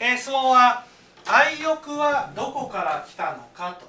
[0.00, 0.84] えー、質問は
[1.26, 3.86] 愛欲はどこから来たのかと。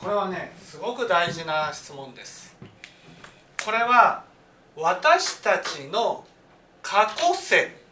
[0.00, 2.54] これはねすごく大事な質問です。
[3.64, 4.22] これは
[4.76, 6.24] 私たちの
[6.80, 7.85] 過去世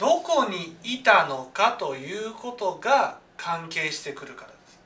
[0.00, 4.80] どこにいたのかということが関係してくるからです。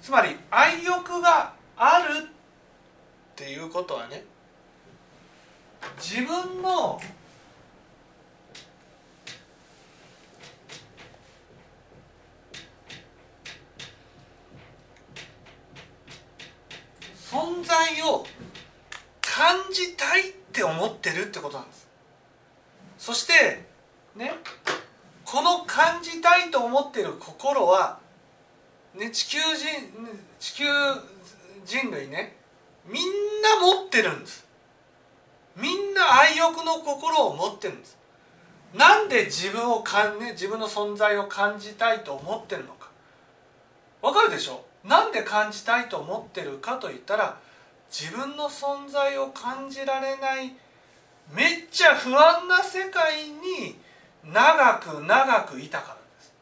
[0.00, 2.30] つまり愛欲があるっ
[3.36, 4.24] ていうことはね
[5.98, 6.98] 自分の
[17.30, 18.24] 存在を
[19.20, 21.86] 感じたいって思ってるってことなんです。
[22.96, 23.73] そして
[24.16, 24.34] ね。
[25.24, 27.98] この感じたいと思ってる心は、
[28.94, 29.46] ね、地球人
[30.38, 30.64] 地球
[31.64, 32.36] 人類ね
[32.86, 33.02] みん
[33.42, 34.46] な持ってるんです。
[35.56, 37.96] みんな愛欲の心を持ってるんです。
[38.74, 42.90] なんで自分をかん、ね、自分の存在を感じたいと思ってるのか。
[44.02, 44.64] わかるでしょ？
[44.84, 47.38] なんで感じたいと思ってるかといったら
[47.90, 50.54] 自分の存在を感じられない
[51.32, 53.78] めっちゃ不安な世界に
[54.32, 56.34] 長く長くいたからです。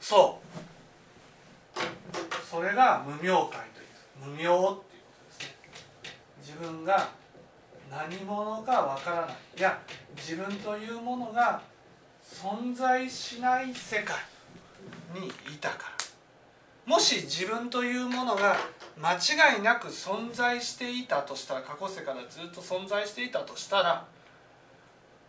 [0.00, 0.46] そう。
[2.50, 3.84] それが無明会とい
[4.26, 5.56] う無明っていうことですね。
[6.40, 7.08] 自分が
[7.90, 9.36] 何者かわからない。
[9.56, 9.80] いや
[10.16, 11.62] 自分というものが
[12.22, 14.16] 存在しない世界
[15.14, 15.99] にいたから
[16.86, 18.56] もし自分というものが
[18.98, 24.06] 間違いなく存在していたとしたら過去世からずっと存在していたとしたら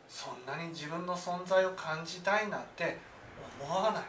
[0.07, 2.97] そんなに自分の存在を感じたいなんて
[3.61, 4.03] 思わない。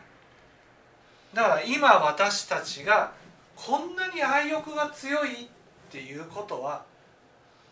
[1.34, 3.12] だから今私たちが
[3.54, 5.46] こんなに愛欲が強いっ
[5.90, 6.84] ていうことは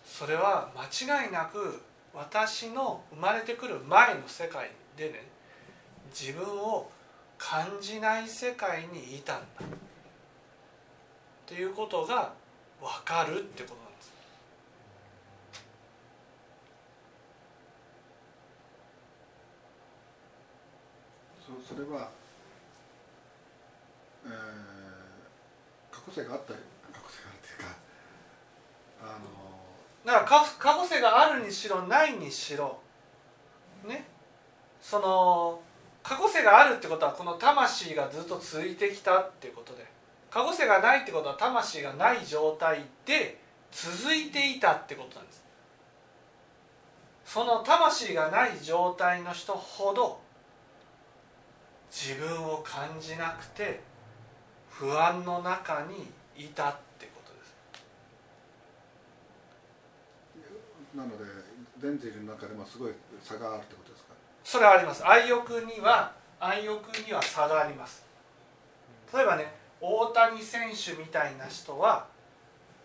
[0.04, 1.82] それは間違いなく
[2.14, 5.26] 私の生まれてくる前の世界でね
[6.10, 6.90] 自分を
[7.40, 9.44] 感じない世界にいたんだ。
[9.64, 12.34] っていうことが
[12.78, 14.12] 分かるってことなんです。
[21.66, 22.10] そそれは、
[24.26, 24.32] えー、
[25.90, 26.58] 過去世があったり
[26.92, 27.76] 過去世があるっていうか
[29.02, 29.24] あの
[30.04, 32.78] だから過去世があるにしろないにしろ
[33.88, 34.04] ね。
[34.80, 35.62] その
[36.02, 39.90] 過去世があるってことはこの魂がずっと続いてきたっていうことで。
[40.30, 43.40] 過去世がないってことは魂がない状態で
[43.72, 45.44] 続いていたってことなんです。
[47.24, 50.20] その魂がない状態の人ほど
[51.90, 53.82] 自分を感じなくて
[54.68, 57.54] 不安の中にいたってことです。
[60.96, 61.24] なので
[61.78, 63.79] 全人類の中でもすごい差があるってこと
[64.50, 65.06] それはあります。
[65.06, 68.02] 愛欲には愛欲には差があります。
[69.14, 72.08] 例えばね大谷選手みたいな人は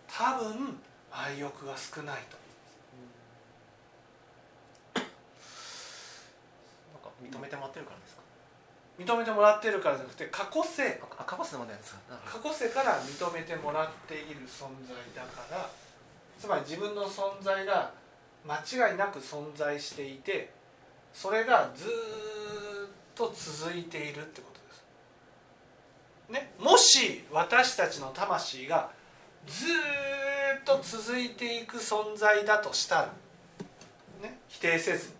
[0.06, 0.78] 多分
[1.10, 2.36] 愛欲が少ないと。
[7.20, 8.22] 認めてもらってるからですか？
[9.00, 15.68] 認めてもらってるからじゃなくて過去世あ過去世の問題ですか過去世から認めてもらっている存在だから
[16.38, 17.90] つまり自分の存在が
[18.46, 18.54] 間
[18.90, 20.54] 違いなく存在していて
[21.16, 21.88] それがずっ
[23.14, 24.84] と続いているってことです。
[26.28, 28.90] ね、もし私たちの魂が
[29.46, 29.64] ず
[30.60, 33.12] っと続いていく存在だとしたら、
[34.22, 35.14] ね、否定せず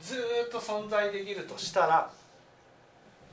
[0.00, 0.14] ず
[0.46, 2.10] っと存在できるとしたら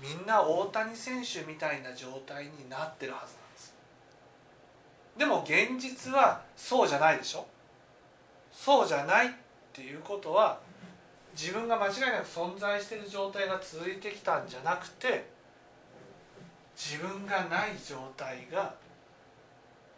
[0.02, 3.74] みんな大谷選手みたいな状態になってるはずなんです
[5.18, 7.46] でも現実はそうじゃないでしょ？
[8.52, 9.30] そうじゃないっ
[9.72, 10.60] ていうことは
[11.38, 15.30] 自分が間違いなく存在している状態が続いてきたんじゃなくて
[16.76, 18.74] 自分がない状態が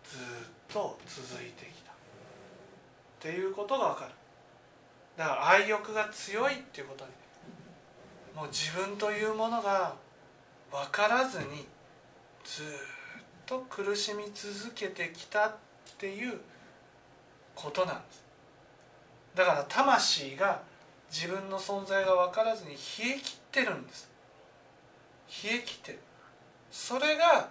[0.04, 0.20] ずっ
[0.68, 1.92] と続いてきた。
[1.92, 1.96] っ
[3.20, 4.12] ていうことが分かる。
[5.18, 7.12] だから愛欲が強いっていうことに。
[8.36, 9.96] もう自分というものが
[10.72, 11.68] 分からずに
[12.44, 12.66] ずっ
[13.46, 15.56] と苦しみ続けてきたっ
[15.98, 16.40] ていう
[17.56, 18.24] ことなんです。
[19.36, 20.62] だから魂が
[21.12, 24.10] 自分の存在が分からずに冷え切ってるんです。
[25.44, 26.00] 冷え切ってる。
[26.72, 27.50] それが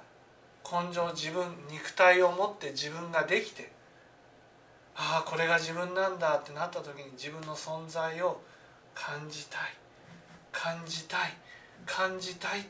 [0.65, 3.73] 根性自分肉体を持って自分ができて
[4.95, 8.41] ああこれが自分なんだってなった時に自分の存在を
[8.95, 9.61] 感じたい。
[10.51, 11.35] 感じたい。
[11.87, 12.61] 感じたい。
[12.61, 12.65] っ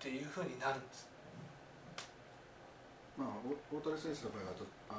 [0.00, 1.08] ていうふうになるんです。
[3.16, 3.28] まあ
[3.74, 4.54] 大谷選手の場合は
[4.90, 4.98] あの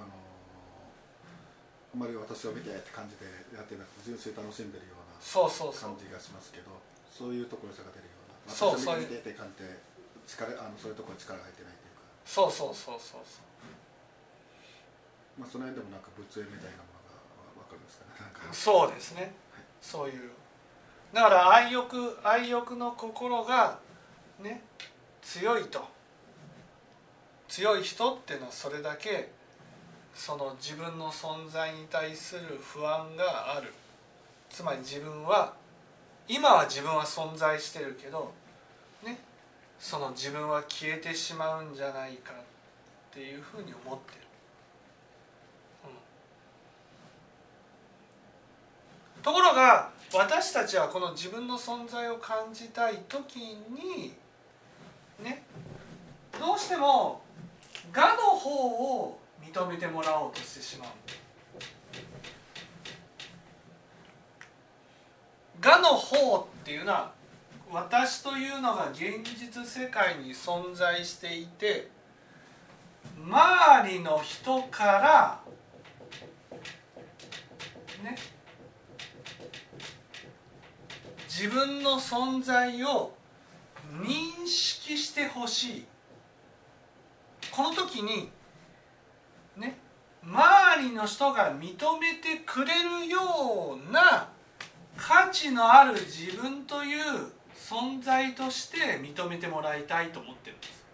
[1.96, 3.26] あまり私を見てって感じで
[3.56, 5.96] やってなくて純粋楽しんでるよそうそうそう。
[5.96, 6.72] 感じがしますけど
[7.08, 8.56] そういうところ差が出るような。
[8.56, 9.78] そう私を見てって感じで
[10.26, 13.22] 力あのそういうところに力が入ってないというか、そうそうそうそう。
[13.24, 13.50] そう
[15.40, 18.52] まあ、その辺でもなんか仏縁みたいなものがわかるんですかね。
[18.52, 19.32] そうですね。
[19.82, 20.32] そういう。
[21.14, 23.80] だから愛欲愛欲の心が
[24.40, 24.62] ね
[25.22, 25.88] 強いと。
[27.48, 29.32] 強い人っていうのはそれだけ
[30.14, 33.74] その自分の存在に対する不安がある
[34.50, 35.54] つまり自分は
[36.28, 38.34] 今は自分は存在してるけど
[39.04, 39.20] ね
[39.80, 44.30] その自分は消えてしまうんじゃないかっていうふうに思ってる。
[49.22, 54.14] ところが私たちはこの自分の存在を感じたい時に
[55.22, 55.44] ね
[56.40, 57.22] どうしても
[57.94, 60.90] 我の方を認めてもらおうとしてしまう
[65.62, 67.12] 我の方っていうのは
[67.72, 71.90] 私というのが現実世界に存在していて
[73.18, 75.40] 周りの人から
[78.04, 78.16] ね
[81.28, 83.14] 自分の存在を
[84.02, 85.86] 認識してほしい。
[87.52, 88.30] この時に
[89.58, 89.78] ね
[90.24, 94.30] 周りの人が認めてくれるような
[95.00, 97.00] 価値のある自分という
[97.56, 100.86] 存在として認めてもらいたいと思ってるんです。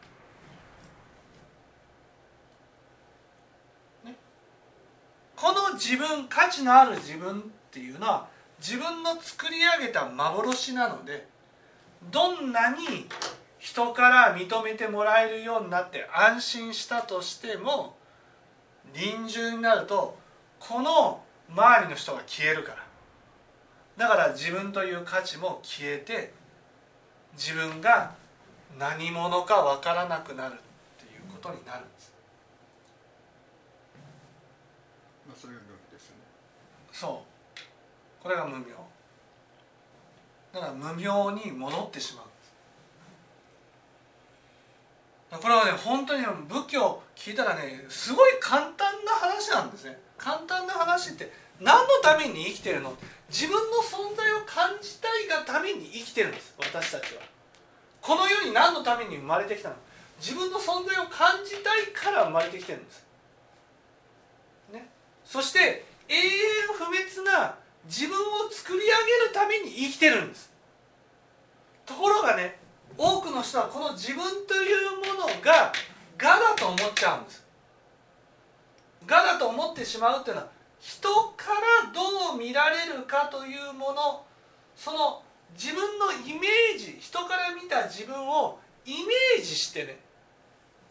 [4.06, 4.16] ね、
[5.36, 8.28] この自分価値のある自分っていうのは
[8.60, 11.28] 自分の作り上げた幻なので
[12.12, 13.08] どんなに
[13.58, 17.98] 人から認めてもらえるようになって安心したとしても
[18.94, 20.16] 臨終になると
[20.60, 22.85] この周りの人が消えるから
[23.98, 26.34] だから自分という価値も消えて
[27.34, 28.14] 自分が
[28.78, 30.58] 何者か分からなくなるっ
[30.98, 32.14] ていうことになるんです。
[35.28, 36.22] まあそれが病気ですよね。
[36.92, 38.22] そう。
[38.22, 38.66] これが無明。
[40.54, 42.26] だから無明に戻ってしまう
[45.38, 50.00] これはね本当に仏教聞いたらねすごい簡単な話なんですね。
[50.18, 52.96] 簡単な話って何のために生きてるの？
[53.30, 56.56] 自分の存在を感じたいがために生きてるんです。
[56.60, 57.22] 私たちは。
[58.02, 59.76] この世に何のために生まれてきたの？
[60.20, 63.06] 自分の存在を感じたいから生まれてきてるんです。
[64.72, 64.90] ね？
[65.26, 66.22] そして永遠
[66.78, 67.56] 不滅な
[67.86, 68.96] 自分を作り上げる
[69.34, 70.52] ために生きてるんです。
[71.86, 72.60] ところがね
[72.98, 75.74] 多くの人はこの自分というものが
[76.18, 77.44] 我だと思っちゃうんです。
[79.08, 80.48] 我だと思ってしまうっていうのは
[80.86, 81.52] 人か
[81.84, 84.24] らどう見られるかというもの
[84.76, 85.24] その
[85.58, 89.98] 自分のイメージ人から見た自分をイメージしてね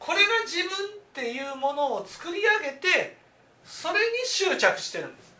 [0.00, 3.16] これが自分っていうものを作り上げて
[3.64, 5.32] それに執着してるんです。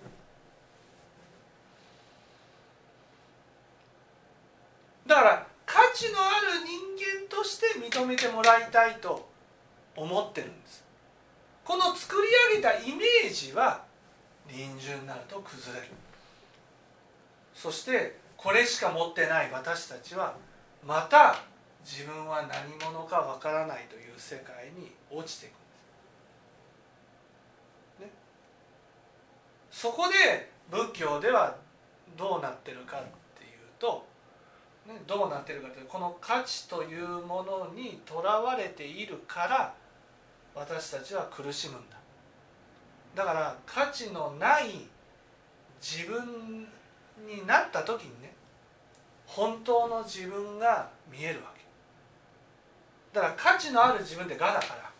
[5.07, 9.29] だから価値のある人間として認めてもらいたいと
[9.97, 10.85] 思ってるんです。
[11.64, 13.83] この作り上げたイメージは
[14.49, 15.93] 臨終になると崩れる。
[17.55, 20.37] そしてこれしか持ってない私たちは
[20.85, 21.37] また
[21.85, 25.55] 自分は何者かわからないという世界に落ちていくん
[28.01, 28.11] です、ね、
[29.71, 31.57] そこで仏教では
[32.17, 33.03] どうなってるかっ
[33.39, 34.05] ていうと
[34.87, 39.75] ね、どうなってるかというとこの価値というものにとらわれているから
[40.55, 41.97] 私たちは苦しむんだ。
[43.14, 44.87] だから価値のない
[45.80, 46.66] 自分
[47.26, 48.35] になった時にね
[49.26, 51.64] 本当の自分が見えるわけ。
[53.12, 54.90] だから価値のある自分って我だから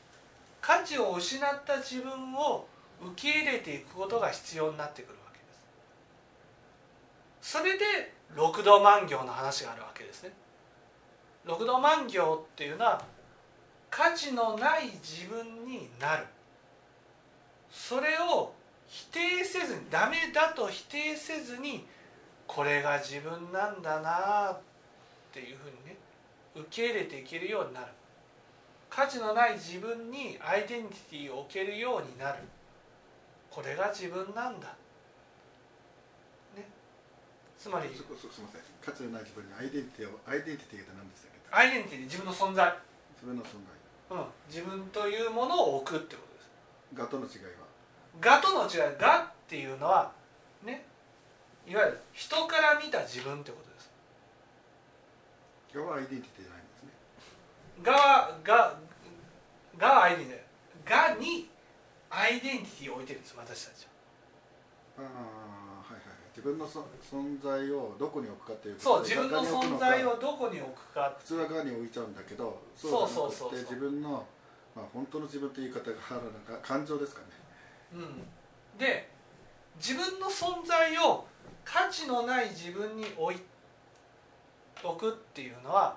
[0.61, 2.67] 価値を失った自分を
[3.03, 5.45] 受け入れていくことが必要になってくるわけで
[7.43, 7.59] す。
[7.59, 10.33] それで六道万行の話があるわけですね。
[11.45, 13.05] 六道万行っていうのは
[13.91, 16.25] 価値のない自分になる。
[17.75, 18.55] それを
[18.87, 21.85] 否定せずにダメだと否定せずに
[22.47, 24.59] これが自分なんだなっ
[25.33, 25.97] ていうふうにね
[26.55, 27.87] 受け入れていけるようになる。
[28.89, 32.39] 価値のない自分にアイデンティティを置けるようになる。
[33.51, 34.69] これが自分なんだ。
[36.57, 36.63] ね。
[37.59, 38.63] つまりそこそすみません。
[38.81, 41.51] 価値のない自分にアイデンティティをアイデンティティって何でしたっけ？
[41.51, 42.71] アイデンティティ自分の存在、
[43.19, 44.15] 自分の存在。
[44.15, 46.47] うん、自分というものを置くってことです。
[46.95, 47.64] がとの違いは？
[48.23, 50.13] 我との違い我っていうのは
[50.65, 50.85] ね
[51.67, 53.91] いわゆる人から見た自分ってことです。
[55.75, 56.91] がはアイデンティティじゃないんですね。
[57.85, 58.77] 我は我
[59.81, 60.45] 我はアイデンティティ。
[60.87, 61.49] 我に
[62.11, 63.91] アイデンティティを置いてるんです私たちは。
[64.99, 65.05] ああ
[65.83, 66.25] はいはいはい。
[66.37, 71.15] 自分のそ存在をどこに置くかっていうそう自分の存か在をどこに置くか。
[71.19, 74.25] 普通は側に置いちゃうんだけどそうそうそうそう自分の、
[74.77, 77.44] まあ、本当の自分って言い方が腹なんか感情ですかね
[77.95, 78.79] うん。
[78.79, 79.09] で
[79.77, 81.27] 自分の存在を
[81.65, 83.37] 価値のない自分に置い
[84.83, 85.97] 置くっていうのは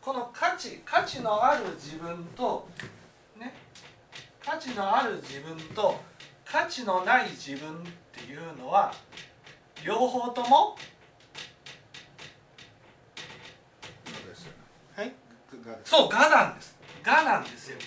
[0.00, 2.68] この価値価値のある自分と
[3.38, 3.54] ね
[4.44, 6.00] 価値のある自分と
[6.44, 8.92] 価値のない自分っていうのは
[9.84, 10.76] 両方とも
[14.96, 15.12] はい。
[15.84, 16.76] そう我なんです。
[17.04, 17.78] 我なんですよ。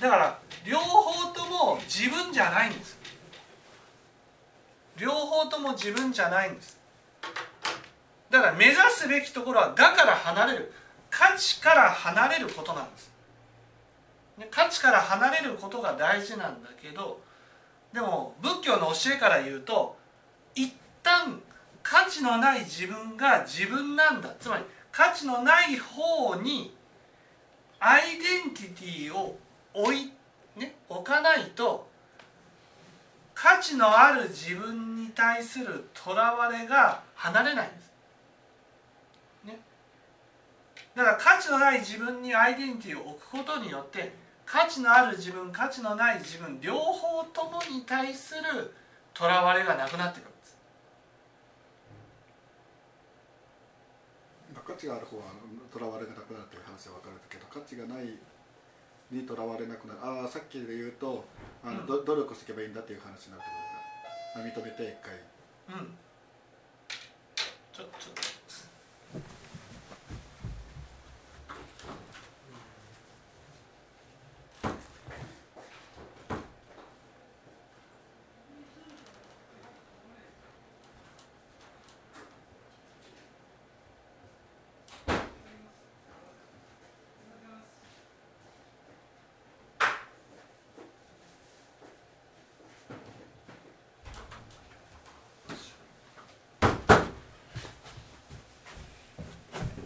[0.00, 2.98] だから両方とも自分じゃないんです。
[4.96, 6.78] 両方とも自分じゃないんです。
[8.30, 10.72] だから目指すべきところは我から離れる。
[11.10, 13.10] 価値から離れることなんです。
[14.50, 17.20] 価値から離れることが大事なんだけど
[17.92, 19.98] でも仏教の教えから言うと
[20.54, 21.40] 一旦
[21.82, 24.34] 価値のない自分が自分なんだ。
[24.38, 26.74] つまり価値のない方に
[27.78, 29.38] アイデンティティを
[29.72, 30.12] 置い、
[30.56, 31.88] ね、置かないと
[33.34, 37.92] 価値のある自分に対するとらわれが離れないんです、
[39.46, 39.58] ね、
[40.94, 44.12] だから価値のない自分にアイデンティティを置くことによって
[44.44, 48.74] 価値のある自分価値のない自分両方ともに対する
[49.14, 50.56] とらわれがなくなってくるんです。
[54.66, 55.24] 価値がある方は
[55.72, 58.18] とらわれがなくなるという話は分かるけど価値がない
[59.10, 60.00] にとらわれなくなる。
[60.02, 61.24] ああさっきで言うと
[61.64, 61.86] あの、うん。
[61.86, 63.56] ど努力していけばいいんだっていう話になるってこ
[64.40, 65.14] とですね認めて一回
[65.78, 65.94] うん
[67.72, 68.30] ちょちょっと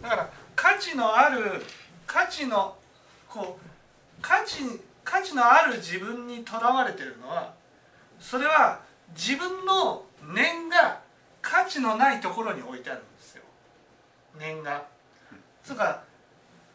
[0.05, 1.63] だから価値のある
[2.05, 2.75] 価値の
[3.27, 4.59] こう価値
[5.03, 7.53] 価値のある自分にとらわれてるのは
[8.19, 8.81] それは
[9.15, 11.01] 自分の念が
[11.41, 13.43] 価値のないところに置いてあるんですよ。
[14.39, 14.85] 念が。
[15.63, 16.03] それか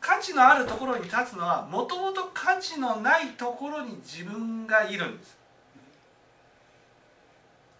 [0.00, 5.38] 価値のあるところに立つのはもともと価値のないところに自分がいるんです。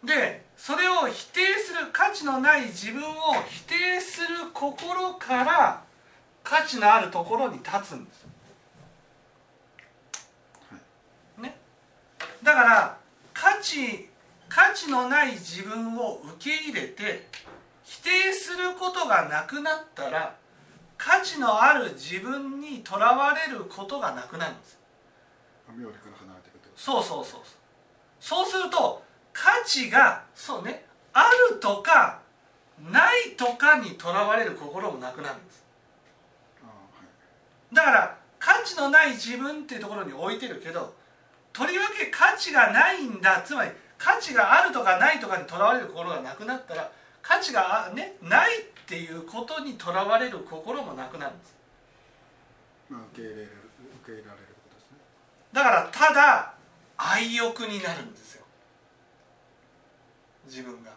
[0.05, 3.07] でそれを否定する価値のない自分を
[3.49, 5.83] 否定する心から
[6.45, 8.27] 価値のあるところに立つんです、
[11.39, 11.57] ね、
[12.43, 12.99] だから
[13.33, 14.11] 価値
[14.51, 17.27] 価値のない自分を受け入れて
[17.83, 20.37] 否定することがなくなったら
[20.99, 24.79] 価値のある自分にとらわれることがなくなるんです。
[26.77, 27.43] そうそうそうそう。
[28.21, 29.09] そうすると
[29.41, 30.85] 価値がそうね。
[31.15, 32.21] あるとか
[32.93, 35.65] ないとかにとらわれる心もなくなるんです。
[37.73, 40.93] だから価値のない自分っていうところに置いてるけど
[41.55, 46.91] とりわけ価値がないんだつまり価値があるとかないとかにとらわれる心がなくなったら
[47.23, 51.55] 価値があ、ね、ないっていうことにとらわれる心もなくなるんです。
[52.91, 53.43] まあ受け入れる
[54.03, 54.99] 受け入れられることですね。
[55.53, 56.55] だからただ
[56.99, 58.40] 愛欲になるんですよ
[60.51, 60.91] 自分が。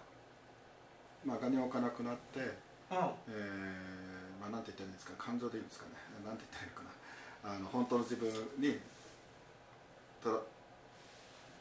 [1.23, 2.49] まあ我に置かなくなってうん。
[3.29, 5.13] えーまあ、なんて言ったらいいんですか？
[5.17, 5.95] 感情でいいんですかね？
[6.25, 7.55] なんて言ったらいいのかな？
[7.55, 8.81] あの本当の自分に
[10.23, 10.47] と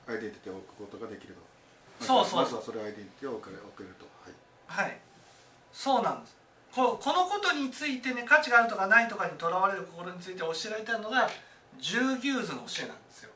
[0.09, 2.05] アイデンティティを置くことができると。
[2.05, 2.43] そうそう。
[2.43, 3.53] まずはそれアイデンティティを置け
[3.85, 4.09] ると。
[4.73, 4.89] はい。
[4.89, 4.99] はい。
[5.73, 6.37] そうなんです。
[6.75, 11.29] ここのことについてね価値があるとかないとかにとらわれる心について教えられたのが
[11.79, 13.31] 十牛図の教えなんですよ。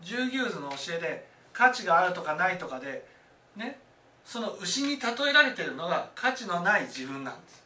[0.00, 3.02] 十牛図の教えで価値があるとかないとかでね
[4.26, 7.64] その牛に例えられてるのが価値のない自分なんです、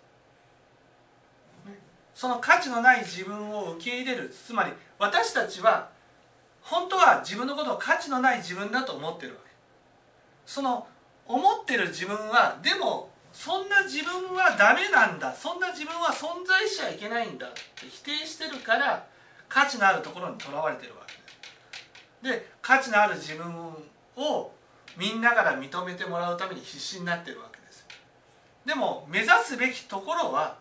[2.15, 4.29] その価値のない自分を受け入れる。
[4.29, 5.89] つまり私たちは
[6.61, 9.51] 本当は自分のことを価値のない自分だと思ってるわけ。
[10.45, 10.87] その
[11.27, 15.33] 思ってる自分はでもそんな自分はダメなんだ。
[15.33, 19.07] そんな自分は存在しちゃいけないんだって否定してるから
[19.49, 21.07] 価値のあるところにとらわれてるわ
[22.23, 23.47] けで価値のある自分
[24.17, 24.53] を
[24.97, 27.87] みんなから認めてもらうために必死になってるわけです
[28.67, 30.59] でも目指すべきところは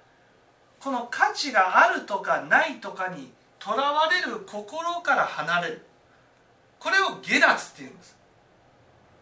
[0.79, 5.81] この価値があるとかないとかにとらわれる心から離れる。
[6.79, 8.17] これを下脱っていうんです。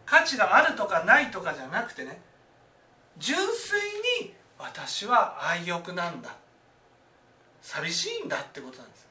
[0.05, 2.21] 価値があるとかないとかじゃなくてね
[3.17, 3.79] 純粋
[4.21, 6.35] に私は愛欲なんだ。
[7.61, 9.07] 寂しいんだってことなんです。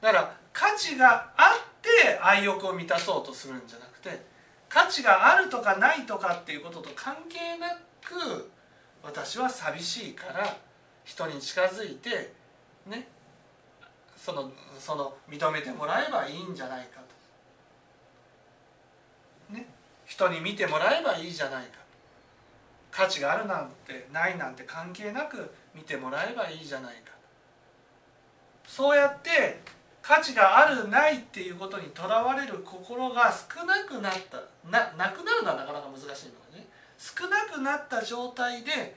[0.00, 4.22] だから価値があって愛欲を満たそうとするんじゃなくて
[4.68, 7.68] 価値があるとかないとかっていうことと関係な
[8.02, 8.50] く
[9.02, 10.56] 私は寂しいから
[11.04, 12.32] 人に近づいて
[12.86, 13.08] ね
[14.16, 17.00] そのその認めてもらえばいいんじゃないか
[19.48, 19.54] と。
[19.54, 19.66] ね
[20.04, 21.78] 人に見てもらえばいいじゃないか
[22.90, 27.12] 価値があるなんてないなんて関係なく見てもらえばいいじゃないか
[28.66, 29.60] そうやって
[30.08, 34.38] 価値があるないっていうことにとらわれる心が少なくなった。
[34.70, 36.66] ななくなるのはなかなか難しいのがね。
[36.96, 38.96] 少なくなった状態で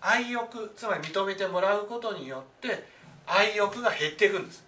[0.00, 2.88] 愛欲つまり認めてもらうことによって
[3.26, 4.64] 愛欲が減っていくんです。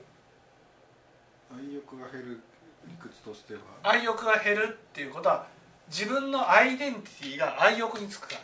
[1.50, 2.42] 愛欲が減る
[2.86, 3.60] 理屈としては。
[3.82, 5.46] 愛欲が減るっていうことは
[5.88, 8.34] 自分のアイデンティティが愛欲につくか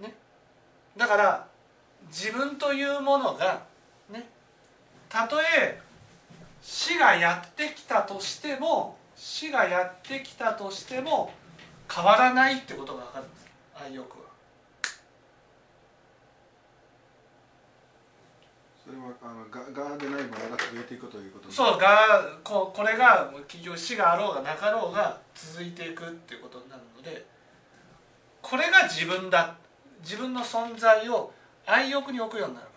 [0.00, 0.08] ら。
[0.08, 0.14] ね。
[0.96, 1.46] だから
[2.08, 3.67] 自分というものがね
[5.08, 5.80] たとえ
[6.60, 11.32] 死がやってきたとしても死がやってきたとしても
[11.92, 13.46] 変わらないってことが分かるんです。
[13.74, 14.28] 愛欲は。
[18.84, 27.26] それはあのががでないものが続いていくということそうがここれが企業死があろうがなかろうが続いていくっていうことになるので
[28.40, 29.56] これが自分だ。
[30.00, 31.32] 自分の存在を
[31.66, 32.67] 愛欲に置くようになる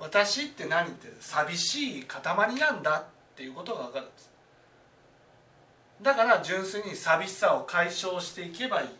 [0.00, 2.22] 私って何って寂しい塊
[2.56, 3.04] なんだっ
[3.36, 4.30] ていうことが分かるんです。
[6.00, 8.90] だから純粋に寂しさを解消していけばいいっ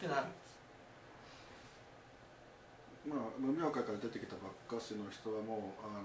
[0.00, 0.44] てなるんです。
[3.08, 6.02] まあ無明界から出てきたばっかしの人はもうあの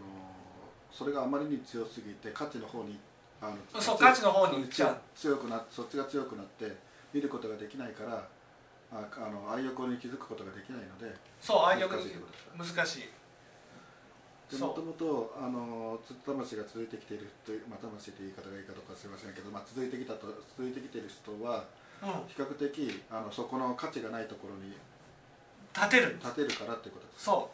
[0.92, 3.00] それがあまりに強すぎて価値の方に
[3.42, 4.98] あのそう価値の方に行っちゃう。
[5.16, 6.78] 強くなそっちが強くなって
[7.12, 8.28] 見ることができないから
[8.92, 12.82] ああの愛欲に気づくことができないのでそう愛欲難しいってことですか？
[12.82, 13.10] 難しい。
[14.50, 14.60] そう。
[14.60, 20.26] でもともとあのつ魂が続いてきているという、まあ、魂という言い方がいいかどうかすみませんけど、まあ、続いてきたと
[20.58, 21.66] 続いてきている人は
[22.02, 22.10] うん。
[22.28, 24.74] 比較的あのそこの価値がないところに
[25.76, 27.52] 立てる立てるからっていうことですそ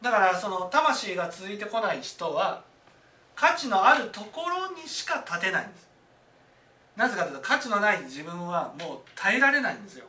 [0.00, 0.04] う。
[0.04, 2.62] だからその魂が続いてこない人は
[3.34, 5.87] 価値のあるところにしか立てないんです
[6.98, 10.06] なぜかというと価値のない自分はもう耐えられないんですよ。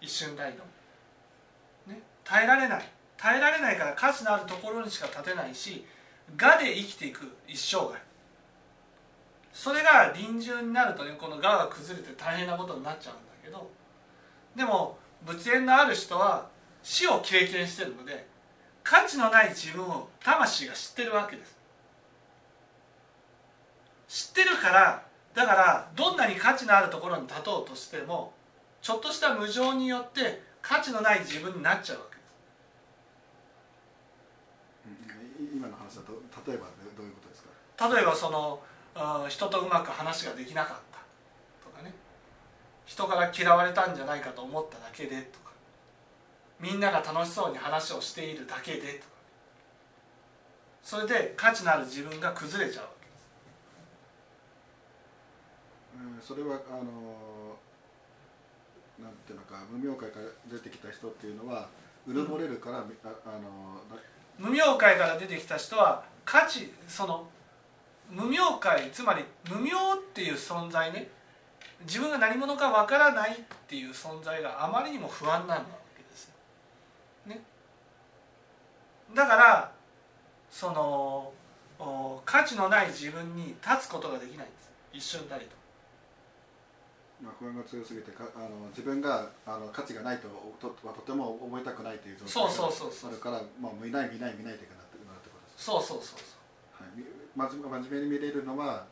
[0.00, 2.84] 一瞬たりとも、ね、耐えられない。
[3.16, 5.86] 耐えられないから価値のあるところにしか立てないし
[6.36, 8.02] 我で生きていく一生涯。
[9.52, 13.70] それが臨終になるとねこの我が崩れて大変なことになっちゃうんだけど
[14.56, 16.48] でも仏縁のある人は
[16.82, 18.26] 死を経験してるので
[18.82, 21.56] 価値のない自分を魂が知ってるわけです。
[24.08, 28.32] 知ってるからだからどんなに価値のあるところに立とうとしても
[28.80, 32.16] ちょっとした無常によって価値のない自分になっちゃうわけ。
[32.16, 32.22] で
[34.94, 36.12] す今の話だと
[36.46, 36.66] 例えば
[36.96, 37.42] どういうことです
[37.76, 37.88] か？
[37.88, 38.60] 例えばその
[39.28, 40.98] 人とうまく話ができなかった。
[41.68, 41.92] とかね。
[42.86, 45.50] 人から嫌われたんじゃないかと思っただけでとか。
[46.60, 49.06] みんなが楽しそうに話をしているだけでとか。
[50.82, 53.26] それで価値のある自分が崩れちゃうわけです
[56.20, 57.56] それはあの
[58.98, 61.68] なんていうのか無明界から出てきた人っていうのは
[62.06, 62.84] うぬぼれるから、ああ
[63.38, 63.80] の
[64.38, 67.26] 無明界から出てきた人は価値その
[68.10, 71.08] 無明界つまり無明っていう存在ね
[71.86, 73.34] 自分が何者かわからないっ
[73.68, 75.62] ていう存在があまりにも不安なんだわ
[75.96, 76.34] けですよ。
[77.26, 77.42] ね、
[79.14, 79.72] だから
[80.50, 81.32] その
[82.24, 85.63] 価値のない自分に立つことができないんです一瞬たりと。
[87.24, 90.28] まあ、不安が強すぎてかあの自分があの価値がないと
[90.60, 93.10] とはとても思いたくないという状そう態そうそうそう。
[93.10, 96.84] があるから、まあ、見ない見ない見ないというかなってなるってことです、そうそうそうそう。
[96.84, 96.92] はい。
[97.00, 98.84] み、まじ真面目に見れるのは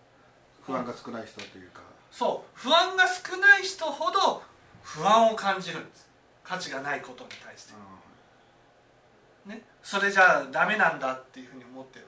[0.65, 2.59] 不安が少ない人というか、そう。
[2.59, 4.43] 不安が少ない人ほど
[4.83, 6.09] 不安を感じるんです。
[6.43, 7.75] 価値がないことに対して。
[9.47, 12.07] ね、それじゃあダメなんだっていうふうに思ってる。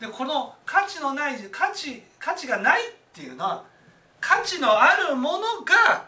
[0.00, 3.64] でこの価値のない価値価値がないっていうのは
[4.20, 6.06] 価値のあるものが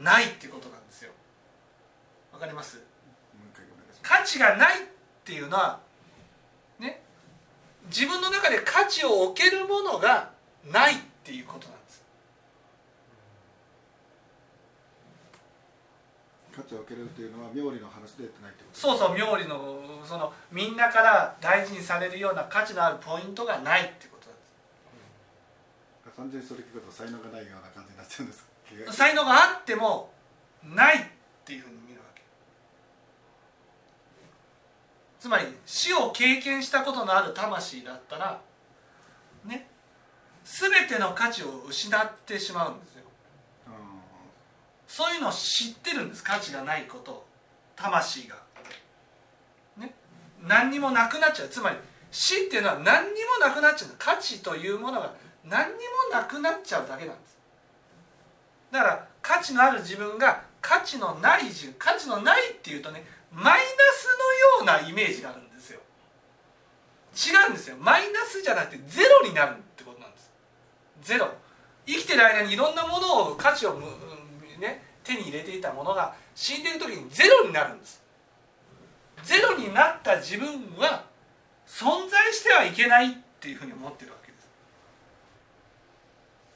[0.00, 1.10] ないっていうことなんですよ。
[2.32, 2.80] わかります？
[4.02, 4.86] 価値がないっ
[5.24, 5.80] ていうのは
[6.78, 7.02] ね
[7.86, 10.30] 自分の中で価値を置けるものが
[10.70, 12.02] ないっていうことなんです。
[16.54, 24.17] 価値を受けるというのは妙理の話で言ってないってことそうそう妙理のそのみんなから大事にされるような価値のあるポイントがないってこと
[26.18, 28.44] 完全にそれ聞くと才能がないような感じになっちゃうんです
[28.90, 30.12] 才能があっても
[30.64, 31.00] ないっ
[31.44, 32.22] ていうふうに見るわけ。
[35.20, 38.40] つまり死を経験したことのある魂だったら
[39.44, 39.70] ね
[40.44, 43.04] 全ての価値を失ってしまうんですよ。
[43.68, 43.70] あ
[44.86, 46.24] そういうのを知ってるんです。
[46.24, 47.26] 価値がないこと。
[47.76, 48.36] 魂が。
[49.76, 49.94] ね。
[50.42, 51.48] 何にもなくなっちゃう。
[51.48, 51.76] つまり
[52.10, 55.14] 死っていうのは何にもなくなっちゃう価値というものが
[55.48, 57.38] 何にもなくなっちゃうだけなんです。
[58.70, 63.58] だから価値のある自分が価値のない自分価値のないっていうとねマイナ
[63.92, 64.06] ス
[64.62, 65.80] のようなイメージがあるんですよ。
[67.14, 67.76] 違うんですよ。
[67.78, 70.30] マイナスじゃなくてゼロになるってことなんです。
[71.02, 71.28] ゼロ。
[71.86, 73.86] 生きてる間にいろんなものを価値をむ、
[74.60, 78.02] ね、手に入れていたものが死んでる時にゼロになるんです。
[79.24, 81.04] ゼロになった自分は
[81.66, 84.17] 存在してはいけないっていうふうに思ってるわけ。
[84.17, 84.17] です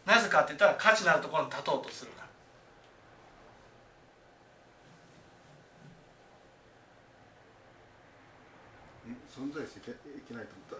[0.05, 2.29] なぜかって言ったら価値のあるところに立とうとするから。
[9.13, 9.95] ん存在してい
[10.27, 10.77] けないと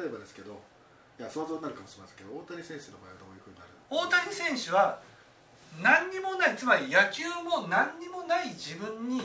[0.00, 0.60] 例えばですけど
[1.18, 3.68] いや想像になるかもしれませんけど大谷選手の場合はどういうふうになる？
[3.90, 5.00] 大谷選手は
[5.82, 9.22] 何にもないつまり野球も何にもない自分に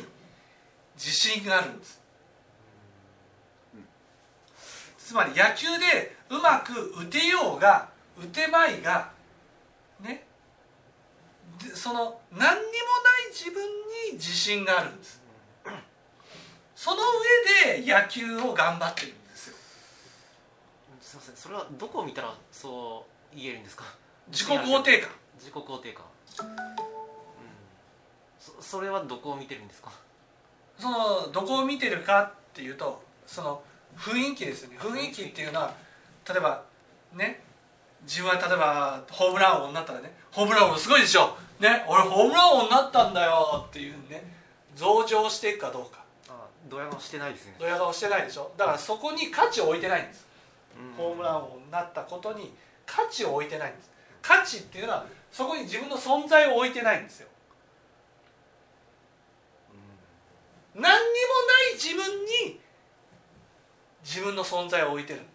[0.96, 2.00] 自信があるんです、
[4.98, 9.15] つまり野球でうまく打てようが打てまいが
[10.02, 10.26] ね。
[11.64, 13.64] でその何にもない自分
[14.10, 15.22] に自信があるんです。
[16.76, 16.98] その
[17.66, 19.56] 上で野球を頑張ってるんですよ。
[21.02, 21.36] すいません。
[21.36, 23.86] それはどこを見たらそう言えるんですか？
[24.28, 25.10] 自己肯定感。
[25.40, 26.06] 自己肯定感。
[26.42, 26.56] うん。
[28.40, 29.92] そそれはどこを見てるんですか？
[30.78, 33.64] そのどこを見てるかっていうとその
[33.98, 34.78] 雰囲気ですよね。
[34.78, 35.74] 雰囲気っていうのは
[36.28, 36.66] 例えば
[37.14, 37.45] ね
[38.06, 41.36] 自分は例えばホームラン王になったらねホームラン王すごいでしょ。
[41.60, 43.66] ね俺ホームラン王になったんだよ。
[43.68, 44.24] っていうね
[44.76, 46.04] 増上していくかどうか。
[46.30, 47.56] あドヤ顔してないですね。
[47.60, 48.52] ドヤ顔してないでしょ。
[48.58, 50.26] だからそこに価値を置いてないんです。
[50.78, 50.96] うん。
[50.96, 52.54] ホームラン王になったことに
[52.86, 53.92] 価値を置いてないんです。
[54.22, 57.28] 価値っていうのはそこに自分の存在を置いてないんですよ。
[60.76, 60.94] 何にもな
[61.72, 62.60] い自分に
[64.04, 65.22] 自分の存在を置いてる。
[65.22, 65.35] んで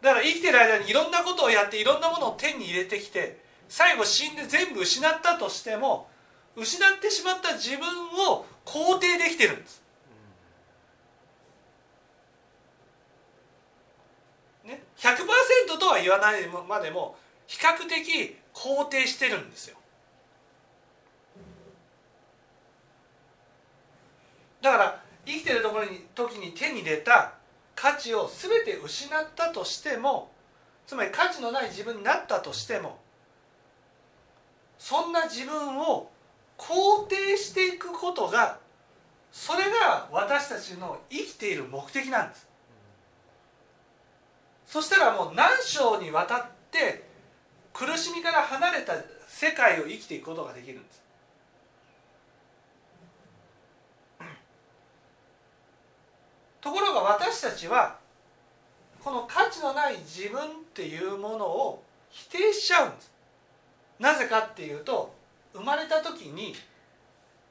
[0.00, 6.08] だから生きてる間にいろんなことをやっていろんなものを手に入れてきて最後死んで全部失ったとしても
[6.56, 7.86] 失ってしまった自分
[8.30, 9.82] を肯定できてるんです。
[14.64, 19.76] ね、100%とは言わないまでも比較的肯定してるんですよ。
[24.60, 27.37] だから生きてるところに時に手に入れた
[27.80, 30.32] 価値を全て失ったとしても
[30.84, 32.98] つまり価値のない自分になったとしても
[34.78, 36.10] そんな自分を
[36.56, 38.58] 肯定していくことが
[39.30, 42.48] それが私たちの生きている目的なんです。
[44.66, 47.04] そしたらもう何章にわたって
[47.72, 48.94] 苦しみから離れた
[49.28, 51.07] 世界を生きていくことができるんです。
[56.68, 57.96] ところが私たちは
[59.02, 63.10] この価値のない自分っていうものを否定しちゃうんです。
[63.98, 65.14] なぜかっていうと
[65.54, 66.54] 生まれた時に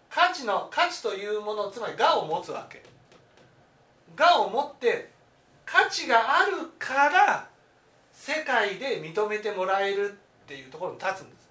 [0.08, 2.84] 価値の価値というものつまり我を持つわけ。
[4.16, 5.10] 我を持って
[5.66, 7.50] 価値があるから
[8.14, 11.50] 世界で認めてもらえるっていうところに立つんです。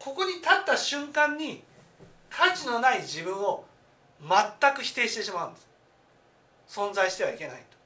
[0.00, 1.62] ここに立った瞬間に
[2.28, 3.64] 価値のない自分を
[4.20, 5.71] 全く否定してしまうんです。
[6.72, 7.76] 存在してはいけないと。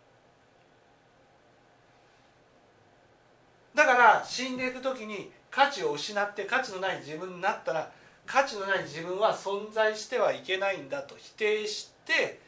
[3.75, 7.91] だから死んでいく時に価値を失って価値のない自分になったら
[8.27, 12.41] 価値のない自分は存在してはいけないんだと否定して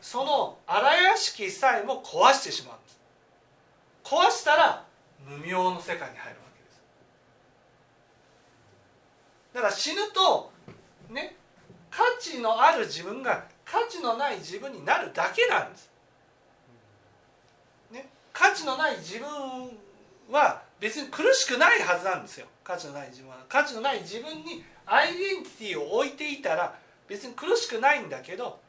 [0.00, 3.00] その荒屋敷さえも壊してしまうんです。
[4.04, 4.84] 壊したら
[5.26, 6.82] 無明の世界に入るわけです。
[9.54, 10.52] だから死ぬと
[11.10, 11.34] ね
[11.90, 15.90] 価値のある自分が価値のない自分になるだけなんです、
[17.90, 19.26] ね、価値のない自分
[20.30, 22.46] は別に苦しくないはずなんですよ。
[22.62, 23.38] 価値のない自分は。
[23.48, 26.76] 価値のない自分にアイデンティティを置いていたら
[27.08, 28.60] 別に苦しくないんだけど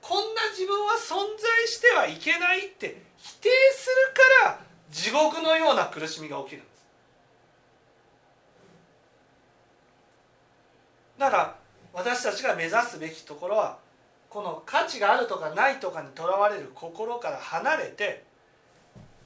[0.00, 4.14] こんな自分は存在してはいけないって否定する
[4.46, 6.86] から地獄のような苦しみが起きるんです。
[11.18, 11.56] だから
[11.92, 13.89] 私たちが目指すべきところは
[14.30, 18.24] この価値があるとかないとかにとらわれる心から離れて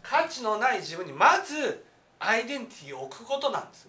[0.02, 1.84] 価値のない自分にまず
[2.18, 3.88] アイデンティティを置くことなんです。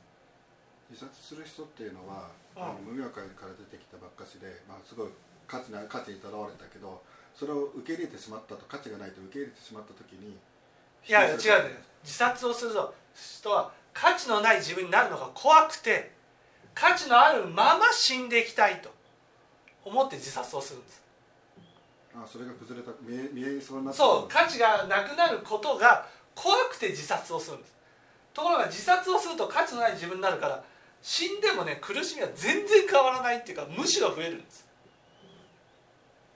[0.90, 2.64] 自殺する人っていうのは、うん。
[2.64, 5.08] あの無明界から出てきたばっかしで、まあ、すごい
[5.48, 7.02] 価値な価値にとらわれたけど
[7.34, 10.38] それを受け入れてしまったと価値がないと受け入れてしまった時に
[11.08, 11.38] いや違う
[12.04, 12.72] 自殺をする
[13.14, 16.12] 人は価値のない自分になるのが怖くて
[16.74, 18.90] 価値のあるまま死んでいきたいと
[19.84, 21.05] 思って自殺をするんです
[22.24, 27.76] あそれが崩れた見え見えそうになそう価値がなくなることが怖くて自殺をするんです。
[28.34, 30.64] ところが自殺をすると価値のない自分になるから
[31.02, 34.66] 死んでもね苦しみは全然変わらないっていうかむしろ増えるんです。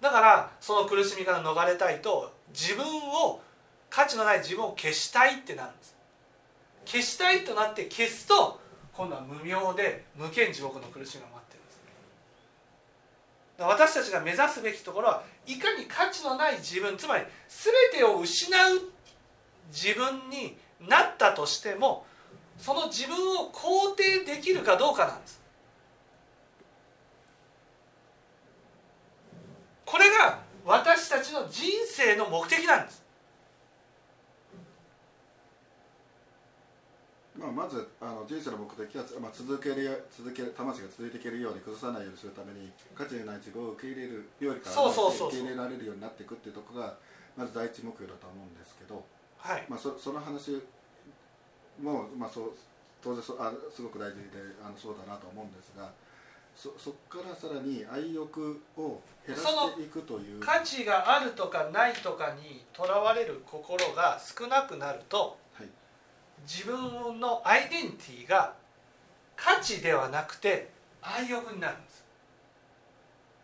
[0.02, 3.42] だからその苦しみから逃れたいと自分を
[3.90, 5.96] 価値のない自分を消したいってなるんです。
[6.86, 8.60] 消したいとなって消すと
[8.94, 18.82] 今度は無明で無限地獄の苦しみが待ってるんですだから私たちが目指すべきところはいかに価値のない自分つまり全てを失う
[19.72, 22.06] 自分になったとしても
[22.58, 25.40] その自分を肯定できるかどうかなんです。
[29.86, 33.04] これが私たちの人生の目的なんです
[37.36, 46.98] まあ、まずあの人生の目的は、まあ、続けるや続ける魂が続いていけるように崩さないようにするために価値のない自分を受け入れるよりから受け入れられるようになっていくっていうところが
[47.38, 49.06] まず第一目標だと思うんですけど、
[49.38, 49.66] はい。
[49.70, 50.60] まあ、そその話
[51.82, 52.52] も、まあ、そう
[53.02, 55.92] 当然そあすごく大事であのそうだなと思うんですが
[56.56, 60.42] そそこからさらに愛欲を減らしていくという。
[60.42, 65.49] 価値があるとかないとかにとらわれる心が少なくなるとはい
[66.48, 68.54] 自分のアイデンティティが
[69.36, 70.70] 価値ではなくて
[71.02, 72.04] 愛欲になるんです。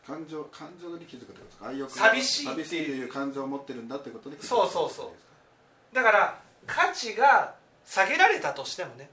[0.05, 1.67] 感情感情に気づくってことですか？
[1.67, 5.03] 愛欲寂しい寂しいという感情を持ってるんだってことに気づくそうそうそ
[5.91, 5.95] う。
[5.95, 7.55] だから価値が
[7.85, 9.09] 下げられたとしてもね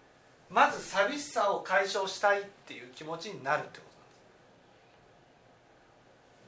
[0.50, 3.84] まず寂しさを解消したいっていう気持ちになるってこ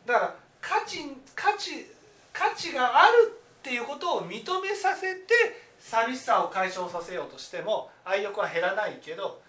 [0.04, 0.20] となんです。
[0.20, 1.86] だから価値価値
[2.32, 5.32] 価値があるっていうことを認めさせて
[5.84, 9.42] 寂しさを解消させようとしても愛欲は減らないけど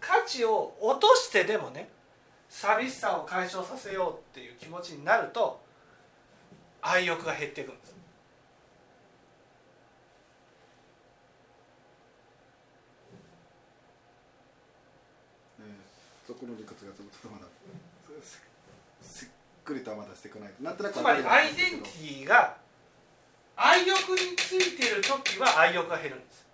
[0.00, 1.90] 価値を落としてでもね
[2.48, 5.60] 寂しさを解消させようっていう気持ちになると
[6.80, 7.94] 愛欲が減っていくんです。
[15.60, 17.46] えーそこの理屈がちょっとまだ
[18.22, 18.38] し
[19.20, 19.28] しっ
[19.64, 20.52] くりとはまだしてこない。
[20.60, 22.56] なんとなくつまりアイデンティティが
[23.62, 26.44] 愛欲についている時は愛欲が減るんです。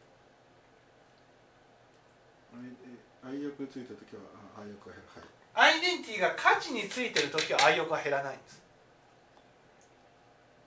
[3.24, 4.20] 愛愛欲についてる時は
[4.56, 5.08] あ愛欲が減る。
[5.56, 5.72] はい。
[5.72, 8.62] アイデンティティが価値についている時は愛欲が減らないんです。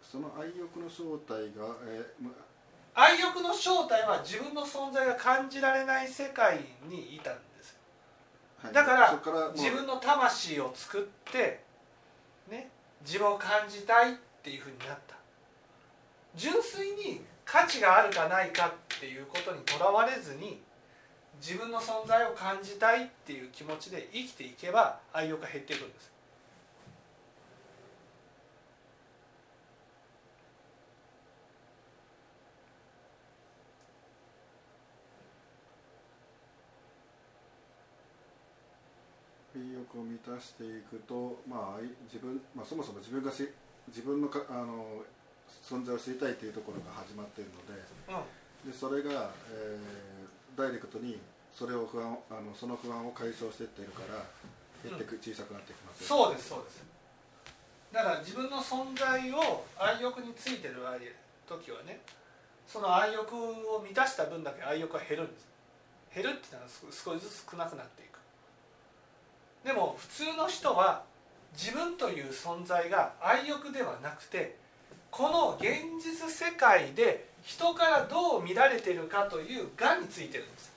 [0.01, 2.31] その愛欲の正体が、えーま
[2.93, 7.69] 愛欲の正体は自分の存在が感じられない世界にいたんです。
[7.69, 7.77] よ
[8.63, 8.73] はい。
[8.73, 11.63] だからから自分の魂を作って
[12.49, 12.69] ね
[13.05, 15.20] 自分を感じたいっていうふうになった
[16.35, 20.61] 純粋に価値があるかないかっていうことにとらわれずに
[21.41, 26.11] 自分の存在を感じたいっていう気持ちで生きていけば愛欲が減っていくんです。
[39.53, 43.49] 愛欲を満たしていくと、まあ、愛自分、まあ、そもそも自分がし
[43.87, 45.03] 自分のかあの
[45.63, 48.23] 存在を知りたいというところが始まっているので
[48.65, 48.71] うん。
[48.71, 51.17] でそれが、えーダイレクトに
[51.49, 54.19] それを不安をあのその不安を解消していっているから
[54.83, 56.07] 減ってく、小さくなってきますよ。
[56.07, 56.83] そうですそうです。
[57.91, 60.75] だから自分の存在を愛欲についてる
[61.47, 62.01] 時はね
[62.67, 65.47] その愛欲を満たした分だけ愛欲は減るんです。
[66.13, 68.19] 減るっていうのは少しずつ少なくなっていく。
[69.65, 71.03] でも普通の人は
[71.53, 74.57] 自分という存在が愛欲ではなくて
[75.11, 80.71] この現実世界で人からどう見られてるかというがについてるんです。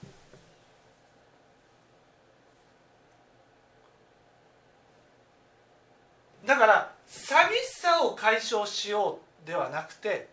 [6.44, 10.29] だから寂しさを解消しようではなくて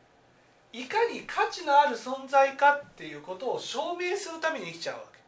[0.73, 5.19] いかに価値のある存在かっていうことを証明するために生きちゃうわけ。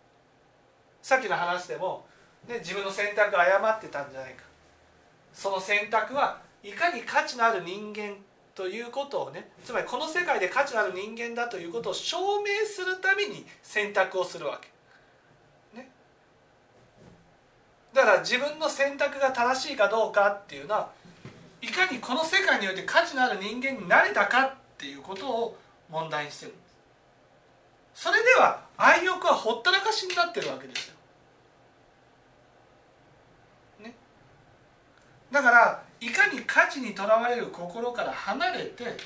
[1.01, 2.05] さっきの話でも、
[2.47, 4.43] ね、自分の選択誤ってたんじゃないか。
[5.33, 8.15] その選択はいかに価値のある人間
[8.55, 14.69] ということをねつまりこの世界で価値のある人間だということを証明するために選択をするわけ。
[15.77, 15.89] ね、
[17.93, 20.91] だから自分の選択が正しいかどうかっていうのは
[21.61, 25.57] いかにこの世界において価値のある人間になれたかっていうことを
[25.89, 26.61] 問題にしてるんで
[27.95, 30.95] すそれでは愛欲はほったらかしになってるわけですよ、
[33.83, 33.95] ね、
[35.31, 38.97] だからいかに価値にとらわれる心から離れて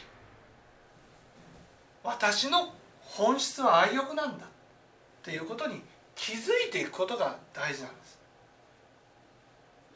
[2.03, 4.49] 私の本質は愛欲なんだっ
[5.21, 5.81] ていうことに
[6.15, 8.17] 気づいていくことが大事なんです。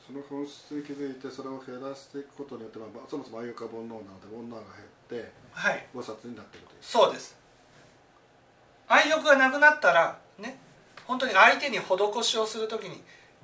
[0.05, 4.57] その本質に気づいてそれを減らしていくことによって、まあ、そもそも愛欲は煩悩なので煩悩が
[5.09, 5.87] 減ってはい。
[5.95, 7.37] 菩薩になっているというそうです。
[8.87, 10.59] 愛欲がなくなったらね
[11.07, 13.01] 本当に相手に施しをするときに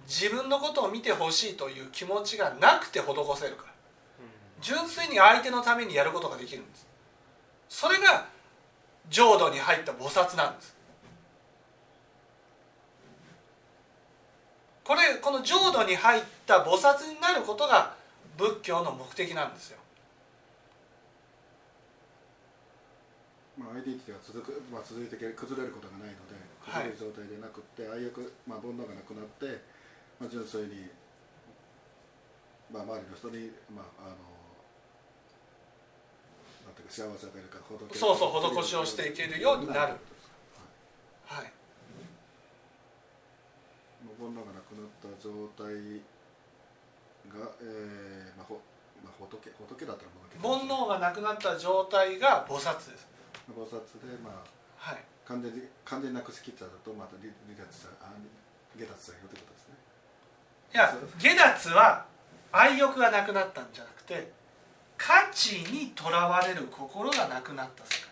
[0.08, 3.74] 自分のことを見てほしいという気持ちがなくて施せるから。
[4.62, 6.88] 純粋に相手のためにやることができるんです。
[7.70, 8.28] それが
[9.10, 10.76] 浄土に入った菩薩なんです。
[14.84, 17.96] これこの浄土に入った菩薩になることが
[18.38, 19.80] 仏教の目的なんですよ。
[23.58, 29.60] まあ、アイデンティティが続く、まあ、続いて崩れることがないのではい崩れる状態でなくって、愛欲、まあ、煩悩がなくなって、
[30.20, 30.90] まあ、純粋に、
[32.72, 34.16] まあ、周りの人に、まあ、あの
[36.66, 39.80] なんていうか幸せを与えるから施けるそうそう施しをしていけるようになる。
[39.80, 39.92] はい。
[41.28, 41.52] はい。
[44.18, 46.02] 煩悩がなくなった状態
[47.30, 48.60] が、えーまあほ
[49.04, 50.10] まあ、仏仏だったら
[50.42, 53.08] 煩悩がなくなった状態が菩薩です。
[53.50, 54.44] 菩薩で、まあ、
[54.78, 55.04] はい。
[55.28, 58.16] 完全に完全になくしきっちゃうとまた離離脱さあ
[58.80, 59.77] 下脱されるということですね
[60.74, 62.06] いや下脱は
[62.52, 64.32] 愛欲がなくなったんじゃなくて
[64.98, 68.10] 価値にとらわれる心がなくなった世界。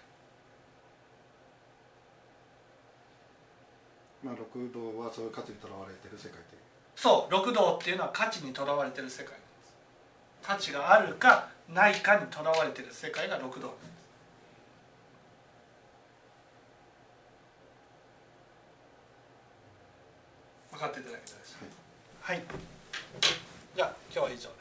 [4.24, 6.66] まあ、六道はそういう価値にとらわれている世界という。
[6.96, 9.36] そう六道っていうのは価値にとらわれてる世界
[10.42, 13.76] 価値があるかないかにとらわれてる世界が六道
[20.72, 21.25] 分かっていただけ
[22.26, 22.42] はい。
[23.76, 24.55] じゃあ今日は以上。